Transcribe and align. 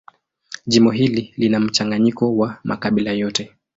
Jimbo 0.65 0.91
hili 0.91 1.33
lina 1.37 1.59
mchanganyiko 1.59 2.37
wa 2.37 2.59
makabila 2.63 3.11
yote. 3.11 3.55